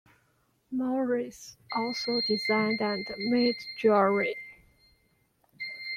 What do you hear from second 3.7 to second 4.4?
jewellery.